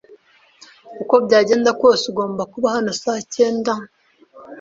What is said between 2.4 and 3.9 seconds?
kuba hano saa cyenda.